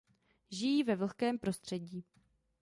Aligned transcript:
Žijí 0.51 0.83
ve 0.83 0.95
vlhkém 0.95 1.39
prostředí. 1.39 2.03